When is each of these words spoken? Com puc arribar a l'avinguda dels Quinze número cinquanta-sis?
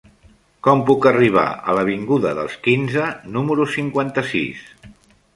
Com 0.67 0.79
puc 0.85 1.03
arribar 1.09 1.43
a 1.51 1.75
l'avinguda 1.79 2.31
dels 2.39 2.55
Quinze 2.67 3.09
número 3.35 3.67
cinquanta-sis? 3.75 4.65